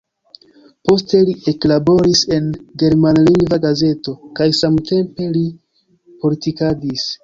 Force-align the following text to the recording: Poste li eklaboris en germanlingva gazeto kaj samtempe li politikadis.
Poste 0.89 1.19
li 1.27 1.35
eklaboris 1.51 2.23
en 2.39 2.49
germanlingva 2.85 3.63
gazeto 3.69 4.17
kaj 4.41 4.51
samtempe 4.65 5.33
li 5.39 5.49
politikadis. 6.23 7.11